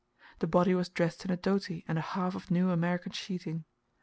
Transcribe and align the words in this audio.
The 0.39 0.47
body 0.47 0.73
was 0.73 0.89
dressed 0.89 1.25
in 1.25 1.29
a 1.31 1.37
doti 1.37 1.85
and 1.87 1.99
a 1.99 2.01
half 2.01 2.33
of 2.33 2.49
new 2.49 2.71
American 2.71 3.11
sheeting. 3.11 3.65